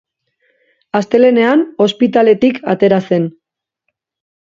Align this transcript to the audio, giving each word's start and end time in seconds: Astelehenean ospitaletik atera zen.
Astelehenean 1.01 1.63
ospitaletik 1.87 2.61
atera 2.77 3.01
zen. 3.11 3.33